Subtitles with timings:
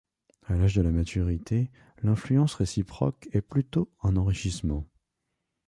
[0.47, 1.69] À l'âge de la maturité,
[2.01, 4.87] l'influence réciproque est plutôt un enrichissement.